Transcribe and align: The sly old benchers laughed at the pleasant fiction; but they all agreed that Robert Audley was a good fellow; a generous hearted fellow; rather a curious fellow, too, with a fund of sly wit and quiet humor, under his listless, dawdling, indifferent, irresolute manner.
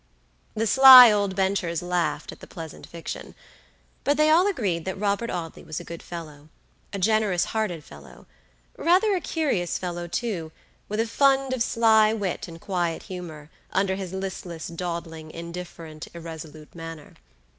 The 0.55 0.65
sly 0.65 1.11
old 1.11 1.35
benchers 1.35 1.83
laughed 1.83 2.31
at 2.31 2.39
the 2.39 2.47
pleasant 2.47 2.87
fiction; 2.87 3.35
but 4.03 4.17
they 4.17 4.31
all 4.31 4.47
agreed 4.47 4.83
that 4.85 4.99
Robert 4.99 5.29
Audley 5.29 5.63
was 5.63 5.79
a 5.79 5.83
good 5.83 6.01
fellow; 6.01 6.49
a 6.91 6.97
generous 6.97 7.45
hearted 7.53 7.83
fellow; 7.83 8.25
rather 8.77 9.15
a 9.15 9.21
curious 9.21 9.77
fellow, 9.77 10.07
too, 10.07 10.51
with 10.89 10.99
a 10.99 11.05
fund 11.05 11.53
of 11.53 11.61
sly 11.61 12.13
wit 12.13 12.47
and 12.47 12.59
quiet 12.59 13.03
humor, 13.13 13.51
under 13.71 13.93
his 13.93 14.11
listless, 14.11 14.69
dawdling, 14.69 15.29
indifferent, 15.29 16.07
irresolute 16.15 16.73
manner. 16.73 17.13